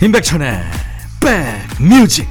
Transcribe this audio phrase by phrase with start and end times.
[0.00, 0.62] 임백천의
[1.18, 2.28] 백뮤직.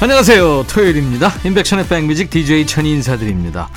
[0.00, 0.64] 안녕하세요.
[0.68, 1.32] 토요일입니다.
[1.44, 3.68] 임백천의 백뮤직 DJ 천이 인사드립니다.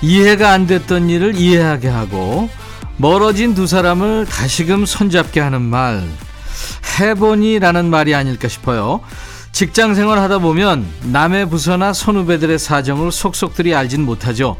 [0.00, 2.48] 이해가 안 됐던 일을 이해하게 하고
[2.96, 6.02] 멀어진 두 사람을 다시금 손잡게 하는 말
[7.00, 9.00] 해보니라는 말이 아닐까 싶어요.
[9.52, 14.56] 직장 생활 하다 보면 남의 부서나 선후배들의 사정을 속속들이 알진 못하죠.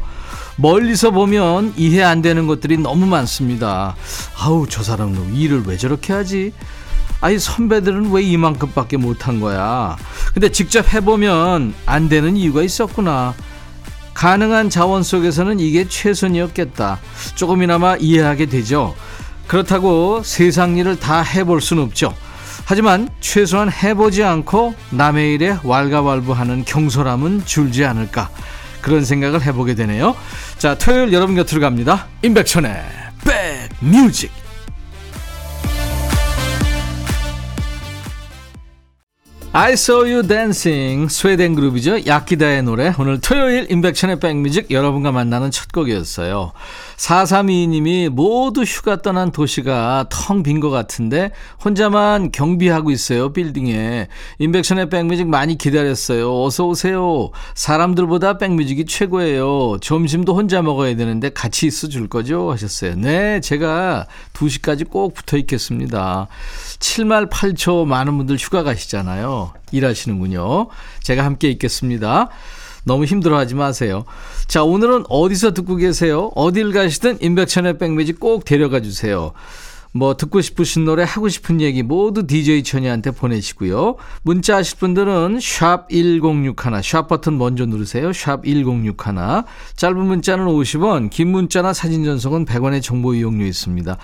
[0.57, 3.95] 멀리서 보면 이해 안 되는 것들이 너무 많습니다.
[4.37, 6.53] 아우 저 사람은 일을 왜 저렇게 하지?
[7.21, 9.97] 아니 선배들은 왜 이만큼밖에 못한 거야?
[10.33, 13.33] 근데 직접 해보면 안 되는 이유가 있었구나.
[14.15, 16.99] 가능한 자원 속에서는 이게 최선이었겠다.
[17.35, 18.95] 조금이나마 이해하게 되죠.
[19.45, 22.15] 그렇다고 세상 일을 다 해볼 수는 없죠.
[22.65, 28.29] 하지만 최소한 해보지 않고 남의 일에 왈가왈부하는 경솔함은 줄지 않을까.
[28.81, 30.15] 그런 생각을 해보게 되네요.
[30.57, 32.07] 자, 토요일 여러분 곁으로 갑니다.
[32.23, 32.83] 임백천의
[33.81, 34.44] 백뮤직.
[39.57, 41.09] I saw you dancing.
[41.09, 42.05] 스웨덴 그룹이죠.
[42.05, 42.93] 야키다의 노래.
[42.99, 46.51] 오늘 토요일 인백션의 백뮤직 여러분과 만나는 첫 곡이었어요
[46.97, 51.31] 4322님이 모두 휴가 떠난 도시가 텅 빈 것 같은데
[51.63, 54.07] 혼자만 경비하고 있어요 빌딩에.
[54.39, 56.43] 인백션의 백뮤직 많이 기다렸어요.
[56.43, 57.31] 어서 오세요.
[57.55, 59.77] 사람들보다 백뮤직이 최고예요.
[59.81, 62.51] 점심도 혼자 먹어야 되는데 같이 있어 줄 거죠?
[62.51, 62.95] 하셨어요.
[62.95, 66.27] 네 제가 2시까지 꼭 붙어 있겠습니다.
[66.79, 69.53] 7말 8초 많은 분들 휴가 가시잖아요.
[69.71, 70.67] 일하시는군요.
[71.01, 72.29] 제가 함께 있겠습니다.
[72.85, 74.05] 너무 힘들어하지 마세요.
[74.47, 76.31] 자, 오늘은 어디서 듣고 계세요?
[76.35, 79.33] 어딜 가시든 인백천의 백매직 꼭 데려가 주세요.
[79.91, 83.95] 뭐 듣고 싶으신 노래 하고 싶은 얘기 모두 DJ 천이한테 보내시고요.
[84.23, 88.11] 문자 하실 분들은 샵 1061, 샵 버튼 먼저 누르세요.
[88.11, 88.95] 샵 1061.
[89.77, 93.97] 짧은 문자는 50원, 긴 문자나 사진 전송은 100원의 정보 이용료 있습니다.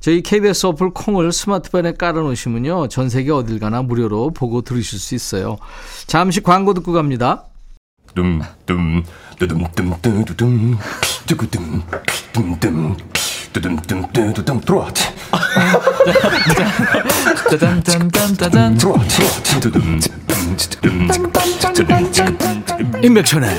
[0.00, 2.88] 저희 KBS 어플 콩을 스마트폰에 깔아놓으시면요.
[2.88, 5.56] 전 세계 어딜 가나 무료로 보고 들으실 수 있어요.
[6.06, 7.46] 잠시 광고 듣고 갑니다.
[8.14, 9.04] 둠둠
[9.38, 10.78] 두둠둠 두둠
[11.26, 11.82] 두둠
[13.52, 13.76] 두둠
[14.32, 14.88] 두둠 들어와
[23.02, 23.50] 임백천의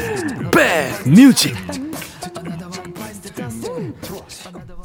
[0.51, 1.82] 백뮤직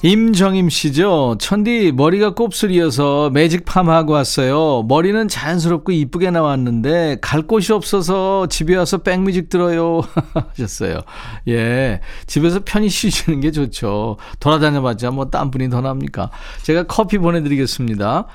[0.02, 1.36] 임정임 씨죠.
[1.40, 4.84] 천디 머리가 곱슬이어서 매직 팜 하고 왔어요.
[4.88, 10.02] 머리는 자연스럽고 이쁘게 나왔는데 갈 곳이 없어서 집에 와서 백뮤직 들어요
[10.34, 11.00] 하셨어요.
[11.48, 14.18] 예, 집에서 편히 쉬시는 게 좋죠.
[14.38, 16.30] 돌아다녀봤자 뭐 땀분이 더 납니까?
[16.62, 18.26] 제가 커피 보내드리겠습니다.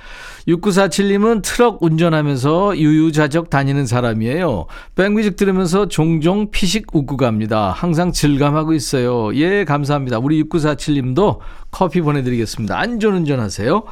[0.48, 4.66] 6947님은 트럭 운전하면서 유유자적 다니는 사람이에요.
[4.96, 7.72] 백뮤직 들으면서 종종 피식 웃고 갑니다.
[7.72, 9.34] 항상 즐감하고 있어요.
[9.36, 10.20] 예, 감사합니다.
[10.20, 11.40] 우리 6947님도
[11.72, 12.78] 커피 보내드리겠습니다.
[12.78, 13.84] 안전운전 하세요.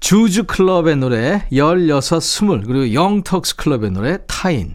[0.00, 4.74] 주주 클럽의 노래 16, 20 그리고 영턱스 클럽의 노래 타인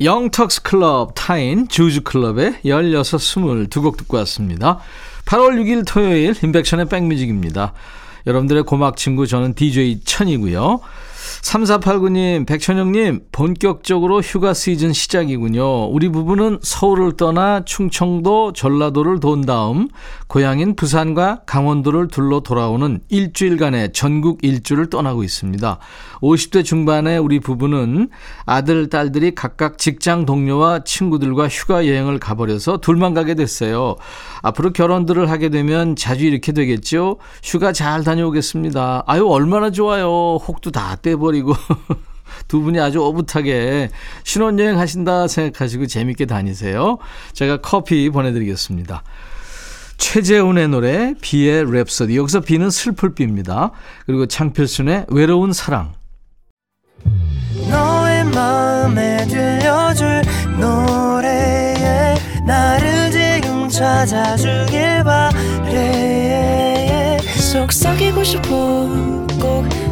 [0.00, 4.80] 영턱스 클럽 타인 주주 클럽의 16, 20 두 곡 듣고 왔습니다.
[5.26, 7.74] 8월 6일 토요일 인백션의 백뮤직입니다.
[8.26, 10.80] 여러분들의 고막 친구 저는 DJ 천이고요.
[11.42, 15.86] 3489님, 백천영님, 본격적으로 휴가 시즌 시작이군요.
[15.86, 19.88] 우리 부부는 서울을 떠나 충청도, 전라도를 돈 다음
[20.28, 25.78] 고향인 부산과 강원도를 둘러 돌아오는 일주일간의 전국 일주를 떠나고 있습니다.
[26.22, 28.08] 50대 중반에 우리 부부는
[28.46, 33.96] 아들, 딸들이 각각 직장 동료와 친구들과 휴가 여행을 가버려서 둘만 가게 됐어요.
[34.42, 37.18] 앞으로 결혼들을 하게 되면 자주 이렇게 되겠죠?
[37.42, 39.04] 휴가 잘 다녀오겠습니다.
[39.06, 40.36] 아유, 얼마나 좋아요.
[40.36, 41.54] 혹도 다 떼 버리고.
[42.48, 43.90] 두 분이 아주 오붓하게
[44.24, 46.98] 신혼여행 하신다 생각하시고 재밌게 다니세요.
[47.32, 49.02] 제가 커피 보내드리겠습니다.
[49.98, 53.70] 최재훈의 노래 비의 랩소디 여기서 비는 슬플 비입니다.
[54.06, 55.92] 그리고 창필순의 외로운 사랑
[57.70, 60.22] 너의 마음에 들려줄
[60.58, 62.16] 노래에
[62.46, 67.18] 나를 지금 찾아주길 바래
[67.52, 68.88] 속삭이고 싶어
[69.40, 69.91] 꼭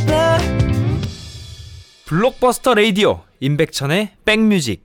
[2.11, 4.83] 블록버스터 레이디오 임백천의 백뮤직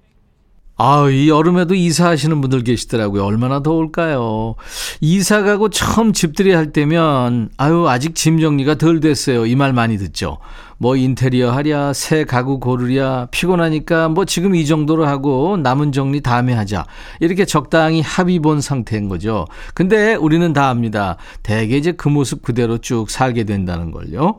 [0.76, 3.24] 아, 이 여름에도 이사하시는 분들 계시더라고요.
[3.24, 4.54] 얼마나 더울까요?
[5.00, 9.46] 이사 가고 처음 집들이 할 때면, 아유, 아직 짐 정리가 덜 됐어요.
[9.46, 10.36] 이 말 많이 듣죠.
[10.78, 16.52] 뭐 인테리어 하랴, 새 가구 고르랴, 피곤하니까 뭐 지금 이 정도로 하고 남은 정리 다음에
[16.52, 16.86] 하자.
[17.20, 19.46] 이렇게 적당히 합의 본 상태인 거죠.
[19.74, 21.16] 근데 우리는 다 압니다.
[21.42, 24.36] 대개 이제 그 모습 그대로 쭉 살게 된다는 걸요.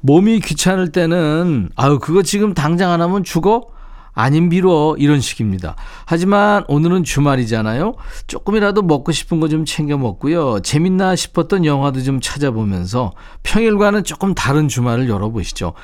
[0.00, 3.73] 몸이 귀찮을 때는, 아유, 그거 지금 당장 안 하면 죽어?
[4.14, 5.74] 아님 미뤄 이런 식입니다.
[6.06, 7.94] 하지만 오늘은 주말이잖아요.
[8.26, 10.60] 조금이라도 먹고 싶은 거 좀 챙겨 먹고요.
[10.60, 13.12] 재밌나 싶었던 영화도 좀 찾아보면서
[13.44, 15.74] 평일과는 조금 다른 주말을 열어보시죠.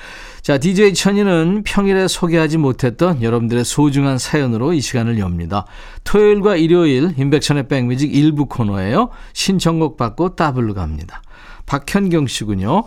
[0.43, 5.67] 자, DJ 천이는 평일에 소개하지 못했던 여러분들의 소중한 사연으로 이 시간을 엽니다.
[6.03, 9.11] 토요일과 일요일 임백천의 백뮤직 일부 코너예요.
[9.35, 11.23] 신청곡 받고 따블로 갑니다.
[11.67, 12.85] 박현경 씨군요.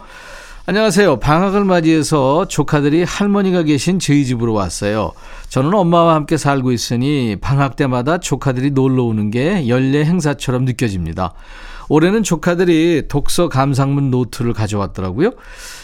[0.66, 1.20] 안녕하세요.
[1.20, 5.12] 방학을 맞이해서 조카들이 할머니가 계신 저희 집으로 왔어요.
[5.50, 11.34] 저는 엄마와 함께 살고 있으니 방학 때마다 조카들이 놀러 오는 게 연례 행사처럼 느껴집니다.
[11.90, 15.32] 올해는 조카들이 독서 감상문 노트를 가져왔더라고요.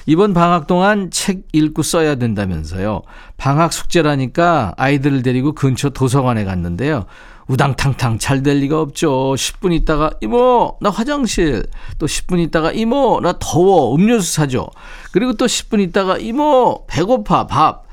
[0.06, 3.02] 이번 방학 동안 책 읽고 써야 된다면서요.
[3.36, 7.04] 방학 숙제라니까 아이들을 데리고 근처 도서관에 갔는데요.
[7.50, 9.34] 우당탕탕 잘 될 리가 없죠.
[9.36, 11.66] 10분 있다가 이모 나 화장실
[11.98, 14.70] 또 10분 있다가 이모 나 더워 음료수 사줘.
[15.12, 17.90] 그리고 또 10분 있다가 이모 배고파 밥.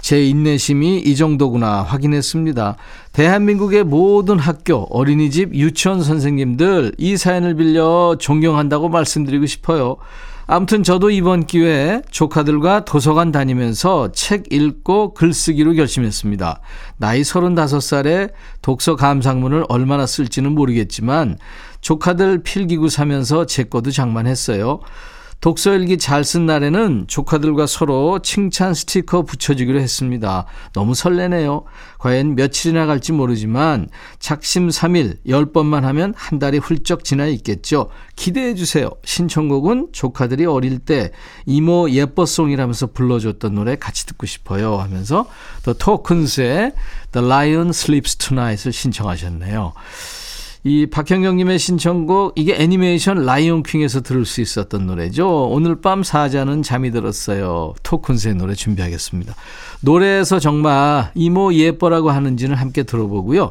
[0.00, 2.76] 제 인내심이 이 정도구나 확인했습니다.
[3.12, 9.98] 대한민국의 모든 학교, 어린이집, 유치원 선생님들 이 사연을 빌려 존경한다고 말씀드리고 싶어요.
[10.46, 16.60] 아무튼 저도 이번 기회에 조카들과 도서관 다니면서 책 읽고 글쓰기로 결심했습니다.
[16.96, 21.38] 나이 35살에 독서 감상문을 얼마나 쓸지는 모르겠지만
[21.80, 24.80] 조카들 필기구 사면서 제 거도 장만했어요.
[25.42, 30.46] 독서일기 잘 쓴 날에는 조카들과 서로 칭찬 스티커 붙여주기로 했습니다.
[30.72, 31.64] 너무 설레네요.
[31.98, 33.88] 과연 며칠이나 갈지 모르지만
[34.20, 37.90] 작심 3일 10번만 하면 한 달이 훌쩍 지나 있겠죠.
[38.14, 38.88] 기대해 주세요.
[39.04, 41.10] 신청곡은 조카들이 어릴 때
[41.44, 45.26] 이모 예뻐송이라면서 불러줬던 노래 같이 듣고 싶어요 하면서
[45.64, 46.72] The Tokens의
[47.10, 49.72] The Lion Sleeps Tonight을 신청하셨네요.
[50.64, 55.48] 이 박현경님의 신청곡 이게 애니메이션 라이온 킹에서 들을 수 있었던 노래죠.
[55.48, 57.74] 오늘 밤 사자는 잠이 들었어요.
[57.82, 59.34] 토큰스의 노래 준비하겠습니다.
[59.80, 63.50] 노래에서 정말 이모 예뻐라고 하는지는 함께 들어보고요.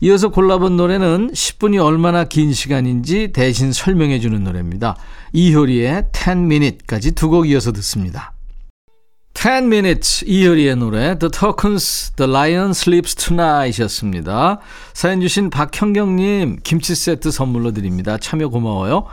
[0.00, 4.96] 이어서 골라본 노래는 10분이 얼마나 긴 시간인지 대신 설명해 주는 노래입니다.
[5.34, 8.32] 이효리의 10 Minute까지 두 곡 이어서 듣습니다.
[9.36, 14.60] 10 minutes 이효리의 노래 The Tokens The Lion Sleeps Tonight 이었습니다.
[14.94, 18.16] 사연 주신 박형경님 김치 세트 선물로 드립니다.
[18.16, 19.04] 참여 고마워요.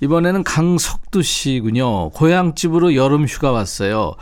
[0.00, 2.10] 이번에는 강석두 씨군요.
[2.10, 4.14] 고향집으로 여름 휴가 왔어요.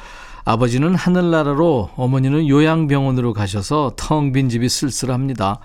[0.46, 5.60] 아버지는 하늘나라로 어머니는 요양병원으로 가셔서 텅 빈 집이 쓸쓸합니다.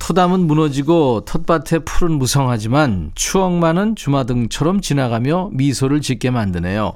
[0.00, 6.92] 토담은 무너지고 텃밭에 풀은 무성하지만 추억만은 주마등처럼 지나가며 미소를 짓게 만드네요.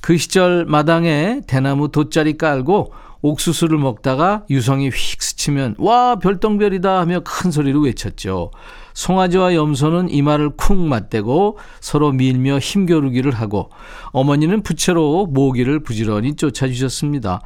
[0.00, 7.50] 그 시절 마당에 대나무 돗자리 깔고 옥수수를 먹다가 유성이 휙 스치면 와 별똥별이다 하며 큰
[7.50, 8.50] 소리로 외쳤죠.
[8.94, 13.70] 송아지와 염소는 이마를 쿵 맞대고 서로 밀며 힘겨루기를 하고
[14.12, 17.40] 어머니는 부채로 모기를 부지런히 쫓아주셨습니다.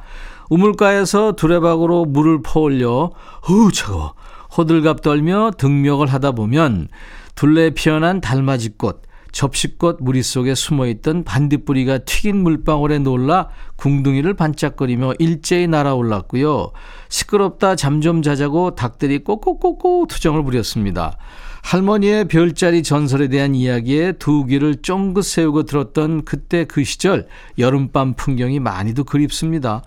[0.49, 3.11] 우물가에서 두레박으로 물을 퍼올려
[3.49, 4.13] 어우 차가워
[4.57, 6.89] 호들갑 떨며 등력을 하다 보면
[7.35, 9.01] 둘레 피어난 달맞이꽃
[9.31, 16.71] 접시꽃 무리 속에 숨어있던 반딧불이가 튀긴 물방울에 놀라 궁둥이를 반짝거리며 일제히 날아올랐고요.
[17.09, 21.17] 시끄럽다 잠 좀 자자고 닭들이 꼬꼬꼬꼬 투정을 부렸습니다.
[21.63, 27.27] 할머니의 별자리 전설에 대한 이야기에 두 귀를 쫑긋 세우고 들었던 그때 그 시절
[27.59, 29.83] 여름밤 풍경이 많이도 그립습니다.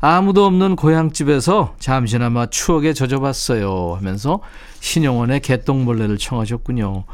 [0.00, 4.40] 아무도 없는 고향집에서 잠시나마 추억에 젖어봤어요 하면서
[4.80, 7.04] 신영원의 개똥벌레를 청하셨군요.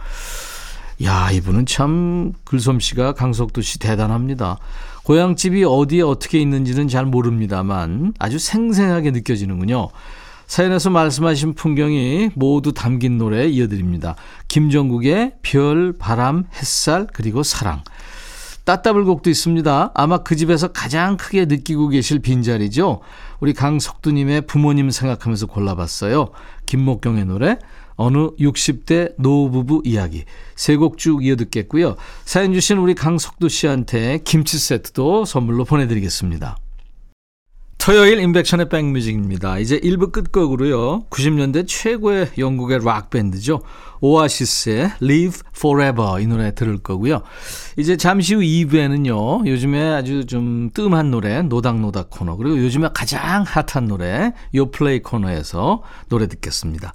[1.03, 4.59] 야, 이분은 참 글솜씨가 강석도 씨 대단합니다.
[5.05, 9.89] 고향집이 어디에 어떻게 있는지는 잘 모릅니다만 아주 생생하게 느껴지는군요.
[10.47, 14.15] 사연에서 말씀하신 풍경이 모두 담긴 노래 이어드립니다.
[14.49, 17.83] 김정국의 별, 바람, 햇살, 그리고 사랑.
[18.65, 19.91] 따따블곡도 있습니다.
[19.95, 23.01] 아마 그 집에서 가장 크게 느끼고 계실 빈자리죠.
[23.41, 26.29] 우리 강석두님의 부모님 생각하면서 골라봤어요.
[26.65, 27.59] 김목경의 노래
[27.97, 30.25] 어느 60대 노부부 이야기
[30.57, 31.97] 세 곡 쭉 이어 듣겠고요.
[32.25, 36.57] 사연 주신 우리 강석두 씨한테 김치 세트도 선물로 보내드리겠습니다.
[37.79, 39.59] 토요일 인백션의 백뮤직입니다.
[39.59, 41.05] 이제 1부 끝곡으로요.
[41.11, 43.61] 90년대 최고의 영국의 락 밴드죠.
[44.01, 47.21] 오아시스의 Live Forever 이 노래 들을 거고요.
[47.77, 49.47] 이제 잠시 후 2부에는요.
[49.47, 56.27] 요즘에 아주 좀 뜸한 노래 노닥노닥 코너 그리고 요즘에 가장 핫한 노래 요플레이 코너에서 노래
[56.27, 56.95] 듣겠습니다.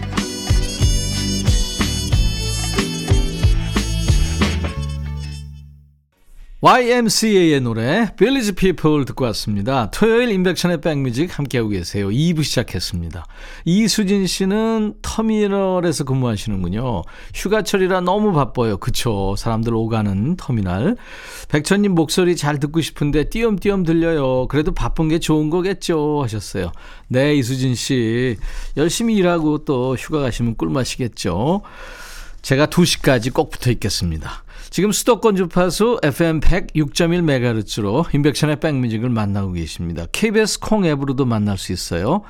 [6.63, 9.89] YMCA의 노래 빌리지 피플 듣고 왔습니다.
[9.89, 12.09] 토요일 인백션의 백뮤직 함께하고 계세요.
[12.09, 13.25] 2부 시작했습니다.
[13.65, 17.01] 이수진 씨는 터미널에서 근무하시는군요.
[17.33, 18.77] 휴가철이라 너무 바빠요.
[18.77, 19.33] 그쵸?
[19.39, 20.97] 사람들 오가는 터미널.
[21.49, 24.47] 백천님 목소리 잘 듣고 싶은데 띄엄띄엄 들려요.
[24.47, 26.21] 그래도 바쁜 게 좋은 거겠죠?
[26.21, 26.71] 하셨어요.
[27.07, 28.37] 네, 이수진 씨.
[28.77, 31.63] 열심히 일하고 또 휴가 가시면 꿀맛이겠죠?
[32.41, 34.43] 제가 2시까지 꼭 붙어 있겠습니다.
[34.69, 40.05] 지금 수도권 주파수 FM 106.1MHz로 인백션의 백뮤직을 만나고 계십니다.
[40.11, 42.21] KBS 콩 앱으로도 만날 수 있어요.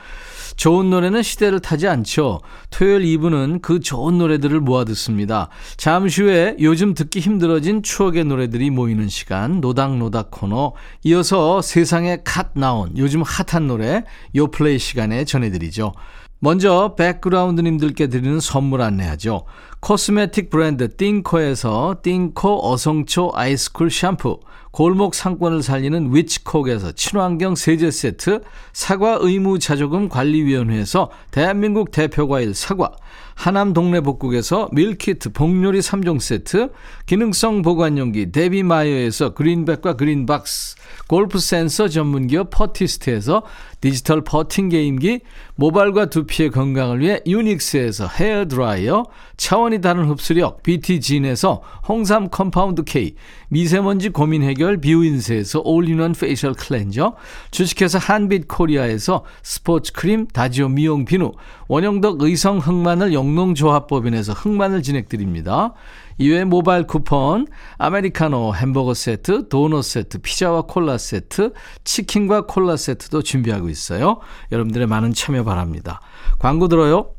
[0.55, 2.41] 좋은 노래는 시대를 타지 않죠.
[2.69, 5.49] 토요일 2부는 그 좋은 노래들을 모아 듣습니다.
[5.77, 12.97] 잠시 후에 요즘 듣기 힘들어진 추억의 노래들이 모이는 시간 노닥노닥 코너 이어서 세상에 갓 나온
[12.97, 14.03] 요즘 핫한 노래
[14.35, 15.93] 요플레이 시간에 전해드리죠.
[16.43, 19.45] 먼저 백그라운드님들께 드리는 선물 안내하죠.
[19.79, 24.39] cosmetic 브랜드 띵코에서 띵코 어성초 아이스쿨 샴푸,
[24.71, 28.41] 골목 상권을 살리는 위치콕에서 친환경 세제 세트,
[28.73, 32.91] 사과 의무 자조금 관리위원회에서 대한민국 대표 과일 사과,
[33.35, 36.69] 하남 동네 복국에서 밀키트 복요리 3종 세트,
[37.05, 40.75] 기능성 보관용기 데비마이어에서 그린백과 그린박스,
[41.07, 43.43] 골프 센서 전문기업 퍼티스트에서
[43.81, 45.21] 디지털 퍼팅 게임기,
[45.55, 49.05] 모발과 두피의 건강을 위해 유닉스에서 헤어 드라이어,
[49.37, 53.15] 차원이 다른 흡수력 BT진에서 홍삼 compound K,
[53.49, 57.15] 미세먼지 고민 해결 비우인세에서 all-in-one facial cleanser,
[57.49, 61.31] 주식회사 한빛 코리아에서 스포츠 크림 다지오 미용 비누,
[61.67, 65.73] 원형덕 의성 흑마늘 영농조합법인에서 흑마늘 진행드립니다.
[66.21, 67.47] 이외에 모바일 쿠폰,
[67.79, 74.19] 아메리카노 햄버거 세트, 도넛 세트, 피자와 콜라 세트, 치킨과 콜라 세트도 준비하고 있어요.
[74.51, 75.99] 여러분들의 많은 참여 바랍니다.
[76.37, 77.15] 광고 들어요.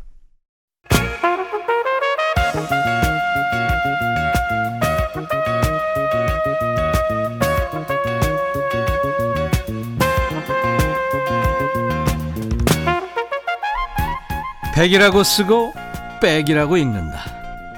[14.75, 15.73] 백이라고 쓰고
[16.21, 17.19] 백이라고 읽는다.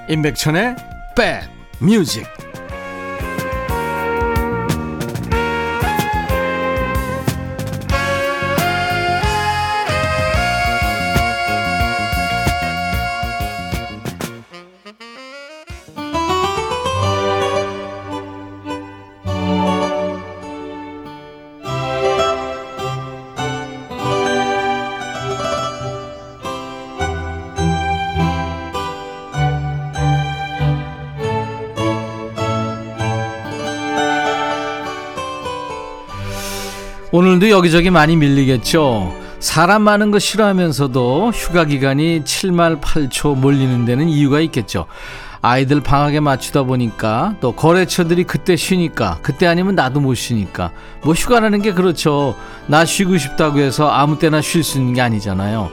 [0.08, 2.04] 임백천의 백뮤
[37.14, 39.14] 오늘도 여기저기 많이 밀리겠죠.
[39.38, 44.86] 사람 많은 거 싫어하면서도 휴가 기간이 7말 8초 몰리는 데는 이유가 있겠죠.
[45.44, 50.70] 아이들 방학에 맞추다 보니까 또 거래처들이 그때 쉬니까 그때 아니면 나도 못 쉬니까
[51.02, 52.34] 뭐 휴가라는 게 그렇죠.
[52.66, 55.70] 나 쉬고 싶다고 해서 아무 때나 쉴 수 있는 게 아니잖아요.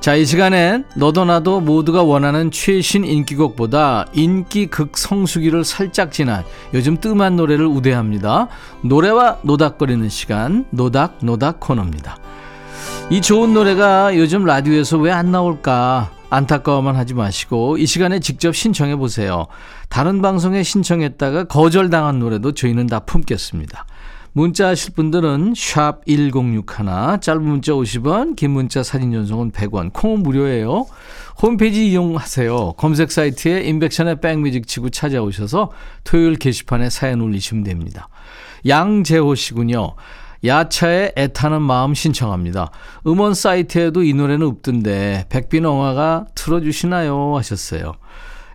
[0.00, 6.42] 자, 이 시간엔 너도 나도 모두가 원하는 최신 인기곡보다 인기 극성수기를 살짝 지난
[6.74, 8.48] 요즘 뜸한 노래를 우대합니다.
[8.80, 12.16] 노래와 노닥거리는 시간, 노닥, 노닥 코너입니다.
[13.10, 16.10] 이 좋은 노래가 요즘 라디오에서 왜 안 나올까?
[16.32, 19.46] 안타까워만 하지 마시고 이 시간에 직접 신청해 보세요.
[19.90, 23.84] 다른 방송에 신청했다가 거절당한 노래도 저희는 다 품겠습니다.
[24.32, 30.86] 문자 하실 분들은 샵 1061, 짧은 문자 50원, 긴 문자 사진 전송은 100원, 콩은 무료예요.
[31.42, 32.72] 홈페이지 이용하세요.
[32.78, 35.70] 검색 사이트에 인백션의 백뮤직 치고 찾아오셔서
[36.04, 38.08] 토요일 게시판에 사연 올리시면 됩니다.
[38.66, 39.96] 양재호 씨군요.
[40.44, 42.70] 야차의 애타는 마음 신청합니다.
[43.06, 47.36] 음원 사이트에도 이 노래는 없던데 백빈엉아가 틀어주시나요?
[47.36, 47.94] 하셨어요.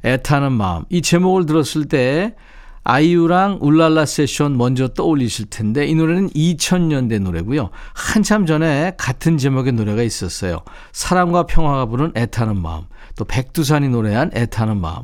[0.03, 0.83] 애타는 마음.
[0.89, 2.35] 이 제목을 들었을 때
[2.83, 7.69] 아이유랑 울랄라 세션 먼저 떠올리실 텐데 이 노래는 2000년대 노래고요.
[7.93, 10.59] 한참 전에 같은 제목의 노래가 있었어요.
[10.93, 12.83] 사랑과 평화가 부른 애타는 마음.
[13.17, 15.03] 또 백두산이 노래한 애타는 마음.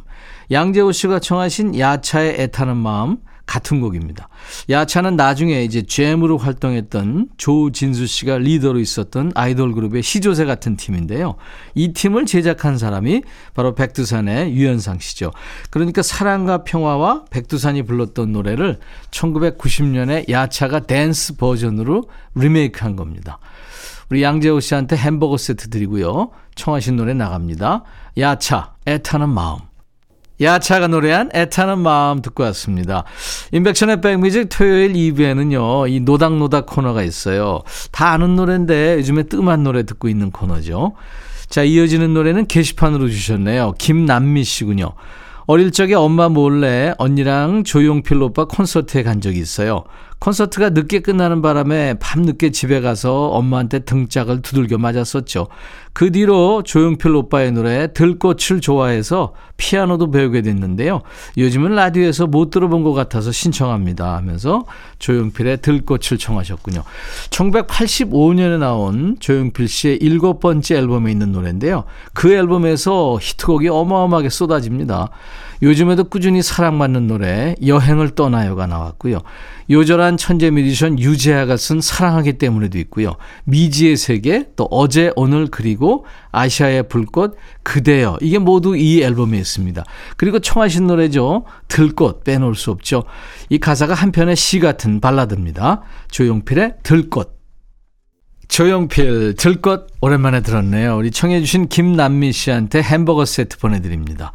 [0.50, 4.30] 양재호 씨가 청하신 야차의 애타는 마음 같은 곡입니다.
[4.70, 11.36] 야차는 나중에 이제 잼으로 활동했던 조진수 씨가 리더로 있었던 아이돌 그룹의 시조새 같은 팀인데요.
[11.76, 13.24] 이 팀을 제작한 사람이
[13.54, 15.32] 바로 백두산의 유현상 씨죠.
[15.70, 18.80] 그러니까 사랑과 평화와 백두산이 불렀던 노래를
[19.12, 22.04] 1990년에 야차가 댄스 버전으로
[22.36, 23.40] 리메이크한 겁니다.
[24.10, 26.30] 우리 양재호 씨한테 햄버거 세트 드리고요.
[26.56, 27.84] 청하신 노래 나갑니다.
[28.18, 29.73] 야차, 애타는 마음.
[30.42, 33.04] 야차가 노래한 애타는 마음 듣고 왔습니다.
[33.52, 37.62] 인백션의 백뮤직 토요일 2부에는요, 이 노닥노닥 코너가 있어요.
[37.92, 40.94] 다 아는 노래인데 요즘에 뜸한 노래 듣고 있는 코너죠.
[41.50, 43.74] 자, 이어지는 노래는 게시판으로 주셨네요.
[43.78, 44.94] 김남미 씨군요.
[45.46, 49.84] 어릴 적에 엄마 몰래 언니랑 조용필 오빠 콘서트에 간 적이 있어요.
[50.24, 55.50] 콘서트가 늦게 끝나는 바람에 밤늦게 집에 가서 엄마한테 등짝을 두들겨 맞았었죠.
[55.92, 61.01] 그 뒤로 조용필 오빠의 노래 들꽃을 좋아해서 피아노도 배우게 됐는데요.
[61.38, 64.63] 요즘은 라디오에서 못 들어본 것 같아서 신청합니다 하면서
[65.00, 66.84] 조용필의 들꽃을 청하셨군요.
[67.30, 71.84] 1985년에 나온 조용필 씨의 일곱 번째 앨범에 있는 노래인데요.
[72.13, 75.10] 그 앨범에서 히트곡이 어마어마하게 쏟아집니다.
[75.63, 79.20] 요즘에도 꾸준히 사랑받는 노래 여행을 떠나요가 나왔고요.
[79.72, 83.15] 요절한 천재 뮤지션 유재하가 쓴 사랑하기 때문에도 있고요.
[83.46, 89.86] 미지의 세계, 또 어제 오늘 그리고 아시아의 불꽃, 그대여 이게 모두 이 앨범에 있습니다.
[90.17, 91.46] 그리고 청하신 노래죠.
[91.70, 93.05] 들꽃 빼놓을 수 없죠.
[93.50, 95.82] 이 가사가 한편의 시 같은 발라드입니다.
[96.12, 97.41] 조용필의 들꽃.
[98.50, 100.98] 조용필 들꽃 오랜만에 들었네요.
[100.98, 104.33] 우리 청해 주신 김남미 씨한테 햄버거 세트 보내드립니다.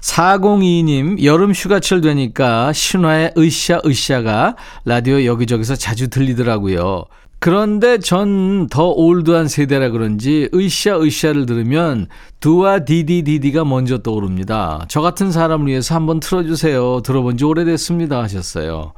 [0.00, 7.04] 402님, 여름 휴가철 되니까 신화의 으쌰 으쌰가 라디오 여기저기서 자주 들리더라고요.
[7.38, 12.06] 그런데 전 더 올드한 세대라 그런지 으쌰 으쌰를 들으면
[12.40, 14.84] 두와 디디디디가 먼저 떠오릅니다.
[14.88, 17.00] 저 같은 사람을 위해서 한번 틀어주세요.
[17.00, 18.92] 들어본 지 오래됐습니다 하셨어요.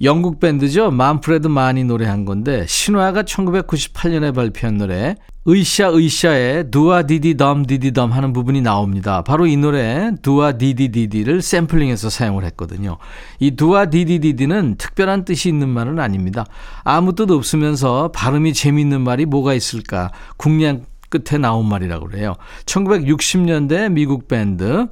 [0.00, 0.92] 영국 밴드죠.
[0.92, 5.16] 만프레드 마니 노래한 건데 신화가 1998년에 발표한 노래
[5.48, 9.22] 으쌰 으쌰에 Do Wah Diddy Dum Diddy Dum 하는 부분이 나옵니다.
[9.22, 12.98] 바로 이 노래 Do Wah Diddy Diddy를 샘플링해서 사용을 했거든요.
[13.40, 16.44] 이 Do Wah Diddy Diddy는 특별한 뜻이 있는 말은 아닙니다.
[16.84, 20.12] 아무 뜻 없으면서 발음이 재미있는 말이 뭐가 있을까?
[20.36, 22.36] 궁리 끝에 나온 말이라고 그래요.
[22.66, 24.86] 1960년대 미국 밴드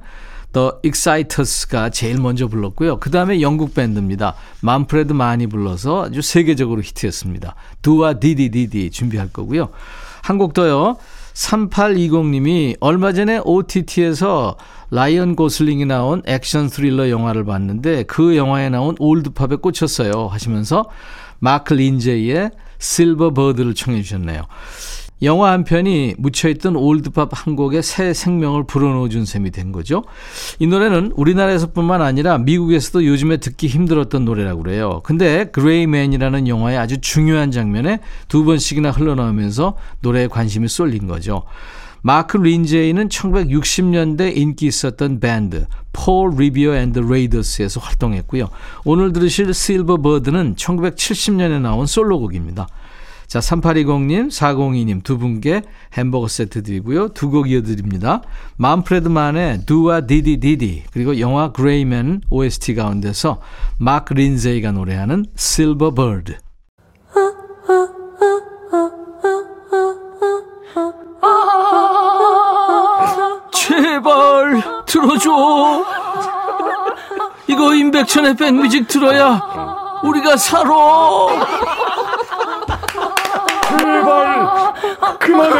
[0.53, 2.99] 더 익사이터스가 제일 먼저 불렀고요.
[2.99, 4.35] 그 다음에 영국 밴드입니다.
[4.61, 7.55] 만프레드 만이 불러서 아주 세계적으로 히트했습니다.
[7.81, 9.69] Do Wah Diddy Diddy 준비할 거고요.
[10.23, 10.97] 한 곡 더요.
[11.33, 14.57] 3820님이 얼마 전에 OTT에서
[14.89, 20.85] 라이언 고슬링이 나온 액션 스릴러 영화를 봤는데 그 영화에 나온 old pop에 꽂혔어요 하시면서
[21.39, 24.43] 마크 린제이의 Silver Bird를 청해 주셨네요.
[25.23, 30.03] 영화 한 편이 묻혀있던 old pop 한 곡에 새 생명을 불어넣어준 셈이 된 거죠.
[30.59, 35.01] 이 노래는 우리나라에서뿐만 아니라 미국에서도 요즘에 듣기 힘들었던 노래라고 그래요.
[35.03, 41.43] 근데 Gray Man이라는 영화의 아주 중요한 장면에 두 번씩이나 흘러나오면서 노래에 관심이 쏠린 거죠.
[42.01, 48.49] 마크 린제이는 1960년대 인기 있었던 밴드 폴 리비어 앤드 레이더스에서 활동했고요.
[48.85, 52.67] 오늘 들으실 Silver Bird는 1970년에 나온 솔로곡입니다.
[53.27, 55.61] 자, 3820님, 402님 두 분께
[55.93, 57.09] 햄버거 세트 드리고요.
[57.09, 58.21] 두 곡 이어드립니다.
[58.55, 63.41] 만프레드 만의 Do Wah Diddy Diddy 그리고 영화 Gray Man OST 가운데서
[63.79, 66.37] 마크 린제이가 노래하는 실버 버드.
[73.51, 75.85] 제발 들어줘.
[77.47, 79.41] 이거 임백천의 백뮤직 들어야
[80.03, 80.71] 우리가 살아.
[83.67, 84.73] 출발
[85.19, 85.59] 그만해.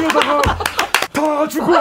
[0.00, 0.42] 이러다가
[1.12, 1.72] 다 죽어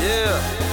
[0.00, 0.69] Yeah.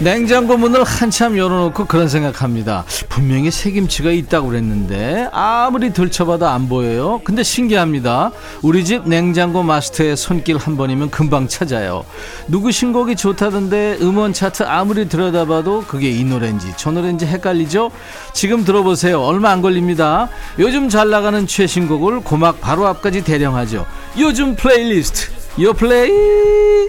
[0.00, 2.84] 냉장고 문을 한참 열어놓고 그런 생각합니다.
[3.10, 7.20] 분명히 새김치가 있다고 그랬는데 아무리 들춰봐도 안 보여요.
[7.22, 8.32] 근데 신기합니다.
[8.62, 12.06] 우리 집 냉장고 마스터의 손길 한 번이면 금방 찾아요.
[12.48, 17.90] 누구 신곡이 좋다던데 음원 차트 아무리 들여다봐도 그게 이 노래인지 저 노래인지 헷갈리죠?
[18.32, 19.20] 지금 들어보세요.
[19.20, 20.30] 얼마 안 걸립니다.
[20.58, 23.84] 요즘 잘 나가는 최신곡을 고막 바로 앞까지 대령하죠.
[24.18, 26.88] 요즘 플레이리스트 요 플레이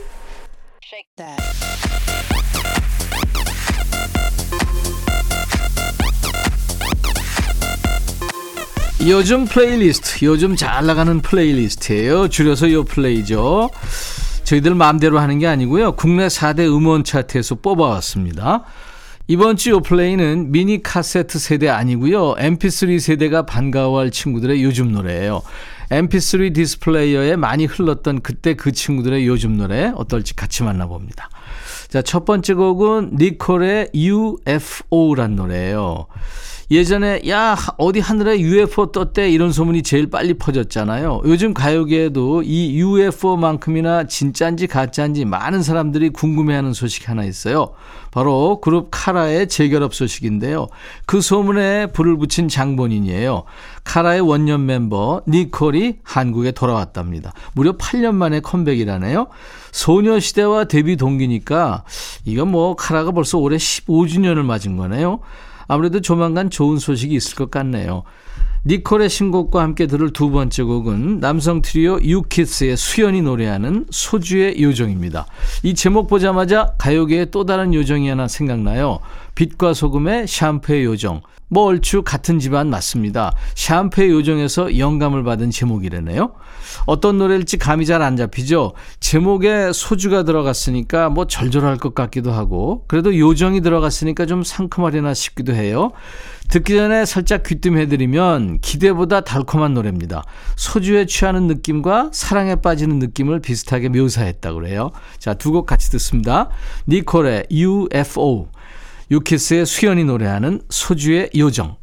[9.08, 12.28] 요즘 플레이리스트, 요즘 잘 나가는 playlist예요.
[12.28, 13.70] 줄여서 요 플레이죠.
[14.44, 15.94] 저희들 마음대로 하는 게 아니고요.
[15.94, 18.64] 국내 4대 음원 차트에서 뽑아왔습니다.
[19.28, 22.36] 이번 주 요 플레이는 미니 카세트 세대 아니고요.
[22.36, 25.42] MP3 세대가 반가워할 친구들의 요즘 노래예요.
[25.90, 31.30] MP3 디스플레이어에 많이 흘렀던 그때 그 친구들의 요즘 노래 어떨지 같이 만나봅니다.
[31.90, 36.08] 자, 첫 번째 곡은 니콜의 UFO란 노래예요.
[36.72, 41.24] 예전에 야 어디 하늘에 UFO 떴대 이런 소문이 제일 빨리 퍼졌잖아요.
[41.26, 47.74] 요즘 가요계에도 이 UFO만큼이나 진짜인지 가짜인지 많은 사람들이 궁금해하는 소식 하나 있어요.
[48.12, 50.70] 바로 그룹 카라의 재결합 소식인데요.
[51.06, 53.44] 그 소문에 불을 붙인 장본인이에요.
[53.84, 57.34] 카라의 원년 멤버 니콜이 한국에 돌아왔답니다.
[57.52, 59.28] 무려 8년 만에 컴백이라네요.
[59.74, 61.84] 소녀시대와 데뷔 동기니까
[62.24, 65.20] 이건 뭐 카라가 벌써 올해 15주년을 맞은 거네요.
[65.72, 68.04] 아무래도 조만간 좋은 소식이 있을 것 같네요.
[68.66, 75.28] 니콜의 신곡과 함께 들을 두 번째 곡은 남성 트리오 유키스의 수연이 노래하는 소주의 요정입니다.
[75.64, 79.00] 이 제목 보자마자 가요계의 또 다른 요정이 하나 생각나요.
[79.36, 81.22] 빛과 소금의 샴푸의 요정.
[81.52, 83.36] 뭐 얼추 같은 집안 맞습니다.
[83.56, 86.32] 샴푸의 요정에서 영감을 받은 제목이라네요.
[86.86, 88.74] 어떤 노래일지 감이 잘 안 잡히죠.
[89.02, 95.92] 제목에 소주가 들어갔으니까 뭐 절절할 것 같기도 하고 그래도 요정이 들어갔으니까 좀 상큼하려나 싶기도 해요.
[96.50, 100.24] 듣기 전에 살짝 귀뜸해드리면 기대보다 달콤한 노래입니다.
[100.56, 104.92] 소주에 취하는 느낌과 사랑에 빠지는 느낌을 비슷하게 묘사했다고 그래요.
[105.20, 106.48] 자, 두 곡 같이 듣습니다.
[106.88, 108.48] 니콜의 UFO
[109.12, 111.76] 유키스의 수현이 노래하는 소주의 요정.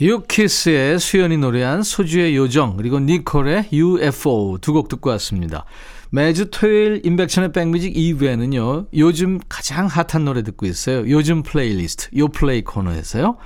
[0.00, 5.66] 유키스의 수현이 노래한 소주의 요정 그리고 니콜의 UFO 두 곡 듣고 왔습니다.
[6.10, 8.86] 매주 토요일 인백션의 백뮤직 2부에는요.
[8.96, 11.00] 요즘 가장 핫한 노래 듣고 있어요.
[11.10, 13.36] 요즘 플레이리스트 요 플레이 코너에서요.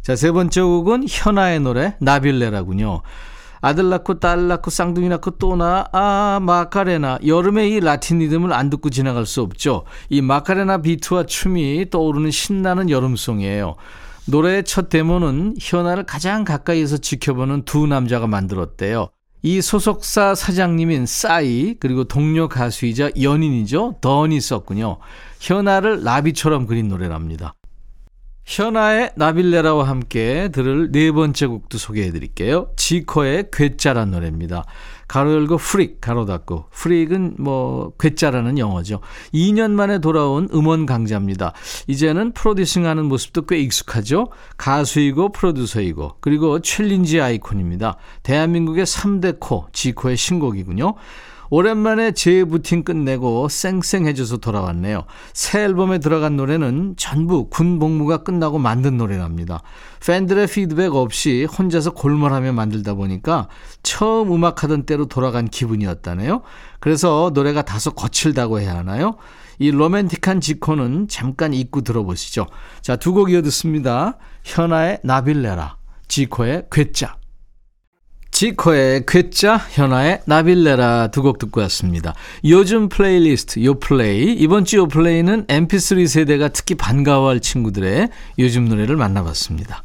[0.00, 3.02] 자, 세 번째 곡은 현아의 노래 나빌레라군요.
[3.64, 8.90] 아들 낳고 딸 낳고 쌍둥이 낳고 또나 아 마카레나 여름에 이 라틴 리듬을 안 듣고
[8.90, 9.84] 지나갈 수 없죠.
[10.10, 13.76] 이 마카레나 비트와 춤이 떠오르는 신나는 여름송이에요.
[14.26, 19.08] 노래의 첫 데모는 현아를 가장 가까이에서 지켜보는 두 남자가 만들었대요.
[19.40, 23.96] 이 소속사 사장님인 싸이 그리고 동료 가수이자 연인이죠.
[24.02, 24.98] 던이 썼군요.
[25.40, 27.54] 현아를 나비처럼 그린 노래랍니다.
[28.44, 32.68] 현아의 나빌레라와 함께 들을 네 번째 곡도 소개해 드릴게요.
[32.76, 34.64] 지코의 괴짜란 노래입니다.
[35.08, 36.66] 가로 열고 freak, 가로 닫고.
[36.70, 39.00] freak은 뭐, 괴짜라는 영어죠.
[39.32, 41.52] 2년 만에 돌아온 음원 강자입니다.
[41.86, 44.28] 이제는 producing 하는 모습도 꽤 익숙하죠.
[44.56, 47.96] 가수이고 프로듀서이고, 그리고 challenge 아이콘입니다.
[48.22, 50.94] 대한민국의 3대 코, 지코의 신곡이군요.
[51.50, 55.04] 오랜만에 재부팅 끝내고 쌩쌩해져서 돌아왔네요.
[55.32, 59.62] 새 앨범에 들어간 노래는 전부 군 복무가 끝나고 만든 노래랍니다.
[60.04, 63.48] 팬들의 피드백 없이 혼자서 골몰하며 만들다 보니까
[63.82, 66.42] 처음 음악하던 때로 돌아간 기분이었다네요.
[66.80, 69.16] 그래서 노래가 다소 거칠다고 해야 하나요?
[69.58, 72.46] 이 로맨틱한 지코는 잠깐 잊고 들어보시죠.
[72.82, 74.18] 자, 두 곡 이어 듣습니다.
[74.42, 75.76] 현아의 나빌레라,
[76.08, 77.16] 지코의 괴짜.
[78.34, 82.14] 지코의 괴짜, 현아의 나빌레라 두 곡 듣고 왔습니다.
[82.44, 89.84] 요즘 플레이리스트 요플레이 이번 주 요플레이는 mp3 세대가 특히 반가워할 친구들의 요즘 노래를 만나봤습니다.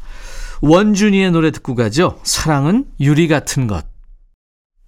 [0.62, 2.20] 원준이의 노래 듣고 가죠.
[2.24, 3.86] 사랑은 유리 같은 것.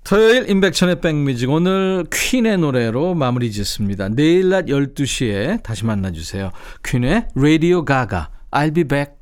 [0.04, 4.10] 토요일 인백천의 백뮤직 오늘 퀸의 노래로 마무리 짓습니다.
[4.10, 6.52] 내일 낮 12시에 다시 만나주세요.
[6.84, 9.21] 퀸의 Radio Gaga I'll be back.